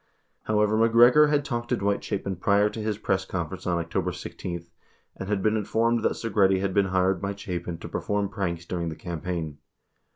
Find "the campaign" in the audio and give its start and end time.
8.89-9.59